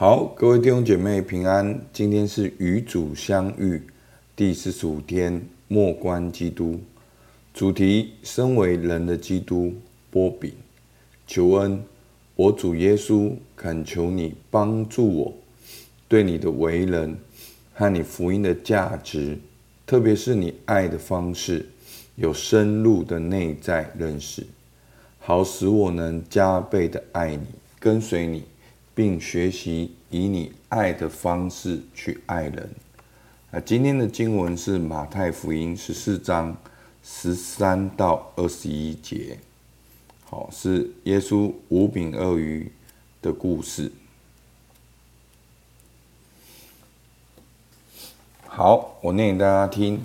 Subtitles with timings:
[0.00, 1.78] 好，各位弟兄姐妹平安。
[1.92, 3.82] 今天是与主相遇
[4.34, 6.80] 第四十五天，默观基督。
[7.52, 9.74] 主题：身为人的基督，
[10.10, 10.54] 波饼
[11.26, 11.84] 求恩。
[12.34, 15.34] 我主耶稣，恳求你帮助我，
[16.08, 17.14] 对你的为人
[17.74, 19.36] 和你福音的价值，
[19.84, 21.66] 特别是你爱的方式，
[22.16, 24.46] 有深入的内在认识，
[25.18, 27.44] 好使我能加倍的爱你，
[27.78, 28.44] 跟随你。
[29.00, 32.68] 并学习以你爱的方式去爱人。
[33.50, 36.54] 那今天的经文是马太福音十四章
[37.02, 39.38] 十三到二十一节，
[40.26, 42.70] 好，是耶稣五饼二鱼
[43.22, 43.90] 的故事。
[48.46, 49.98] 好，我念给大家听。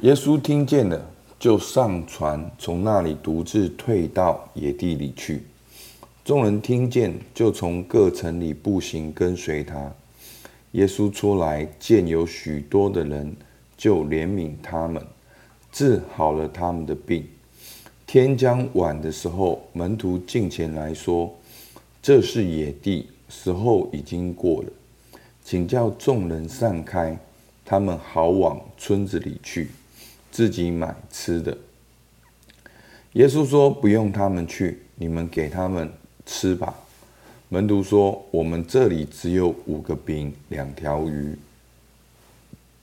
[0.00, 5.44] 耶稣听见了，就上船，从那里独自退到野地里去。
[6.24, 9.92] 众人听见，就从各城里步行跟随他。
[10.70, 13.34] 耶稣出来，见有许多的人，
[13.76, 15.04] 就怜悯他们，
[15.72, 17.26] 治好了他们的病。
[18.06, 21.34] 天将晚的时候，门徒进前来说
[22.00, 24.68] ：“这是野地，时候已经过了，
[25.44, 27.18] 请叫众人散开，
[27.64, 29.70] 他们好往村子里去，
[30.30, 31.58] 自己买吃的。”
[33.14, 35.92] 耶稣说：“不用他们去，你们给他们。”
[36.26, 36.74] 吃吧。
[37.48, 41.36] 门徒说：“我们这里只有五个饼，两条鱼。”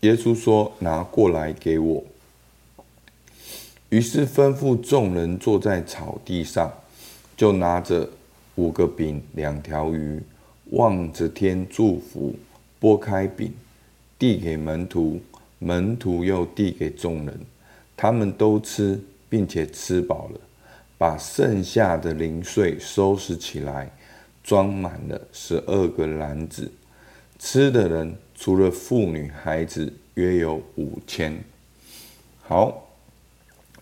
[0.00, 2.02] 耶稣说：“拿过来给我。”
[3.90, 6.72] 于是吩咐众人坐在草地上，
[7.36, 8.08] 就拿着
[8.56, 10.20] 五个饼，两条鱼，
[10.70, 12.34] 望着天祝福，
[12.80, 13.52] 拨开饼，
[14.18, 15.20] 递给门徒，
[15.60, 17.40] 门徒又递给众人，
[17.96, 20.40] 他们都吃，并且吃饱了。
[20.98, 23.90] 把剩下的零碎收拾起来，
[24.42, 26.70] 装满了十二个篮子。
[27.38, 31.38] 吃的人除了妇女孩子，约有五千。
[32.42, 32.88] 好，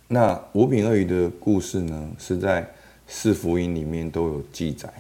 [0.09, 2.69] 那五饼二鱼的故事呢，是在
[3.07, 4.93] 四福音里面都有记载。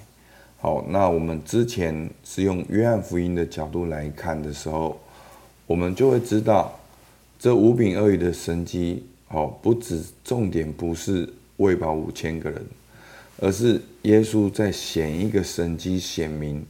[0.59, 5.01] 好，那我们之前是用约翰福音的角度来看的时候，
[5.67, 6.79] 我们就会知道
[7.39, 9.05] 这五饼二鱼的神迹。
[9.27, 11.29] 好，不止重点不是。
[11.59, 12.63] 喂饱五千个人，
[13.41, 16.65] 而是耶稣在显一个神迹，显明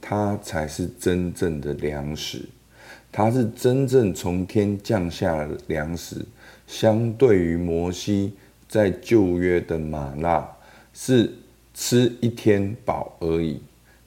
[0.00, 2.48] 他才是真正的粮食，
[3.12, 6.24] 他是真正从天降下的粮食。
[6.66, 8.32] 相对于摩西
[8.68, 10.48] 在旧约的吗哪，
[10.94, 11.32] 是
[11.74, 13.60] 吃一天饱而已，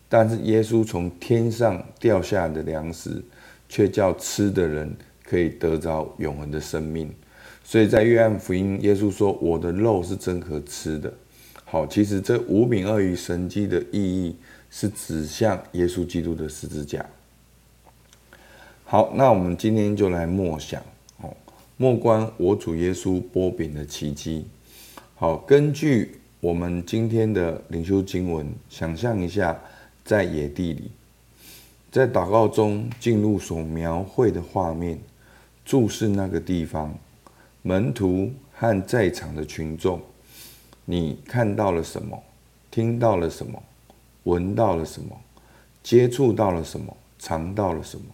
[0.08, 3.22] 但是耶稣从天上掉下来的粮食，
[3.68, 7.14] 却叫吃的人可以得着永恒的生命。
[7.63, 11.12] 所以在约翰福音，耶稣说：“我的肉是真可吃的。”
[11.63, 14.35] 好，其实这五饼二鱼神迹的意义
[14.69, 17.03] 是指向耶稣基督的十字架。
[18.85, 20.84] 好，那我们今天就来默想，
[21.22, 21.35] 哦，
[21.78, 24.46] 默观我主耶稣擘饼的奇迹。
[25.16, 29.59] 好，根据我们今天的灵修经文，想象一下，
[30.06, 30.91] 在野地里，
[31.90, 35.00] 在祷告中进入所描绘的画面，
[35.66, 36.94] 注视那个地方。
[37.66, 40.01] 门徒和在场的群众，
[40.84, 42.22] 你看到了什么？
[42.69, 43.63] 听到了什么？
[44.24, 45.18] 闻到了什么？
[45.81, 46.96] 接触到了什么？
[47.18, 48.06] 尝到了什么？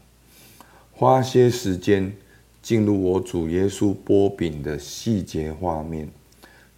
[0.94, 2.16] 花些时间
[2.62, 6.08] 进入我主耶稣波饼的细节画面，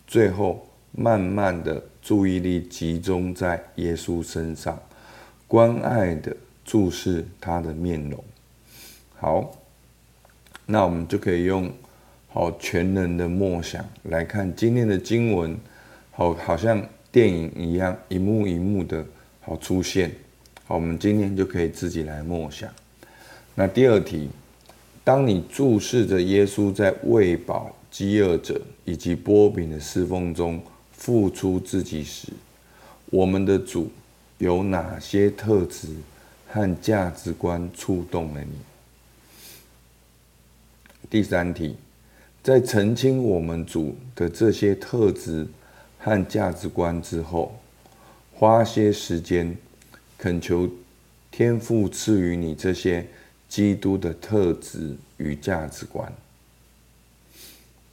[0.07, 4.81] 最后慢慢的注意力集中在耶稣身上，
[5.45, 8.23] 关爱的注视他的面容。
[9.17, 9.51] 好，
[10.65, 11.69] 那我们就可以用。
[12.33, 15.57] 好，全人的默想来看今天的经文，
[16.11, 16.81] 好，好像
[17.11, 19.05] 电影一样，一幕一幕的
[19.41, 20.09] 好出现。
[20.63, 22.69] 好，我们今天就可以自己来默想。
[23.53, 24.29] 那第二题，
[25.03, 30.63] 当你注视着耶稣在喂饱饥饿者以及擘饼的侍奉中
[30.93, 32.29] 付出自己时，
[33.07, 33.91] 我们的主
[34.37, 35.89] 有哪些特质
[36.47, 38.55] 和价值观触动了你？
[41.09, 41.75] 第三题。
[42.43, 45.45] 在澄清我们主的这些特质
[45.99, 47.59] 和价值观之后，
[48.33, 49.55] 花些时间
[50.17, 50.67] 恳求
[51.29, 53.05] 天父赐予你这些
[53.47, 56.11] 基督的特质与价值观。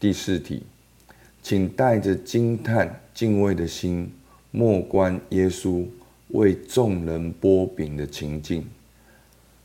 [0.01, 0.63] 第四题，
[1.43, 4.11] 请带着惊叹、敬畏的心，
[4.51, 5.85] 莫观耶稣
[6.29, 8.67] 为众人剥饼的情境。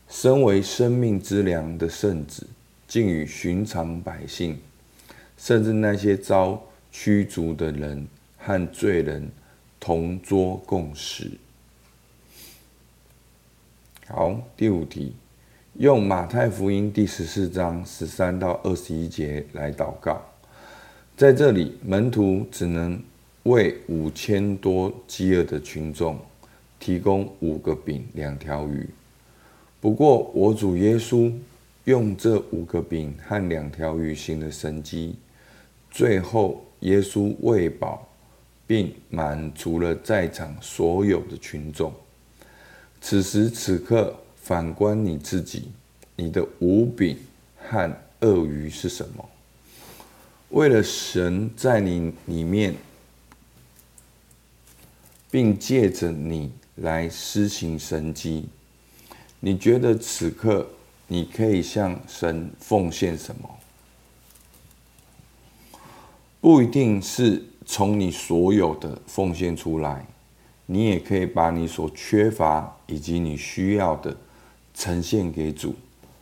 [0.09, 2.45] 身为生命之粮的圣子，
[2.86, 4.59] 竟与寻常百姓。
[5.43, 8.07] 甚至那些遭驱逐的人
[8.37, 9.29] 和罪人
[9.77, 11.29] 同桌共食。
[14.07, 15.13] 好，第五题，
[15.73, 20.21] 用马太福音第十四章十三到二十一节来祷告。
[21.17, 23.03] 在这里，门徒只能
[23.43, 26.17] 为五千多饥饿的群众
[26.79, 28.87] 提供五个饼两条鱼。
[29.81, 31.29] 不过，我主耶稣
[31.83, 35.17] 用这五个饼和两条鱼行的神迹，
[35.93, 38.09] 最后耶稣喂饱
[38.65, 41.93] 并满足了在场所有的群众。
[42.99, 45.69] 此时此刻，反观你自己，
[46.15, 47.15] 你的五饼
[47.57, 49.29] 和鳄鱼是什么？
[50.49, 52.73] 为了神在你里面，
[55.29, 58.47] 并借着你来施行神迹，
[59.39, 60.67] 你觉得此刻
[61.05, 63.47] 你可以向神奉献什么？
[66.43, 70.05] 不一定是从你所有的奉献出来，
[70.65, 74.13] 你也可以把你所缺乏以及你需要的
[74.73, 75.73] 呈现给主，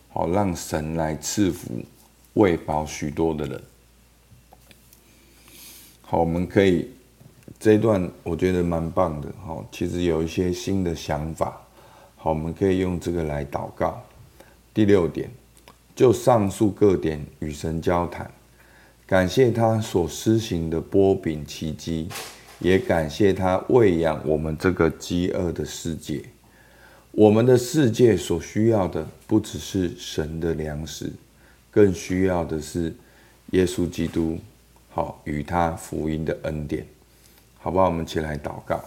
[0.09, 1.83] 好让神来赐福，
[2.35, 3.63] 喂饱许多的人。
[6.03, 6.91] 好，我们可以
[7.59, 9.27] 这一段我觉得蛮棒的。
[9.43, 11.59] 好，其实有一些新的想法。
[12.15, 13.99] 好，我们可以用这个来祷告。
[14.71, 15.31] 第六点，
[15.95, 18.29] 就上述各点与神交谈，
[19.11, 22.07] 感谢他所施行的波饼奇迹，
[22.59, 26.23] 也感谢他喂养我们这个饥饿的世界。
[27.11, 31.11] 我们的世界所需要的不只是神的粮食，
[31.69, 32.95] 更需要的是
[33.47, 34.39] 耶稣基督。
[34.87, 36.87] 好，与他福音的恩典，
[37.57, 37.87] 好不好？
[37.87, 38.81] 我们起来祷告。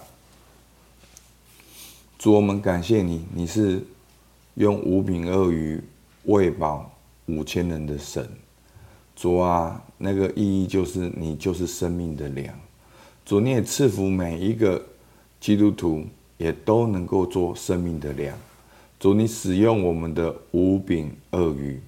[2.17, 3.79] 主，我们感谢你，你是
[4.55, 5.79] 用五饼二鱼
[6.23, 6.91] 喂饱
[7.27, 8.27] 五千人的神。
[9.15, 12.53] 主啊，那个意义就是你就是生命的粮。
[13.25, 14.83] 主，你也赐福每一个
[15.39, 16.03] 基督徒，
[16.37, 18.37] 也都能够做生命的粮。
[18.99, 21.79] 主，你使用我们的五饼二鱼，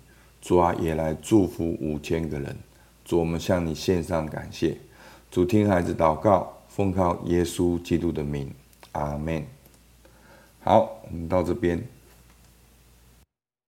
[0.41, 2.56] 主啊，也来祝福五千个人。
[3.03, 4.77] 主，我们向你献上感谢。
[5.30, 8.50] 主，听孩子祷告，奉靠耶稣基督的名，
[8.94, 9.45] 阿门。
[10.62, 11.85] 好，我们到这边。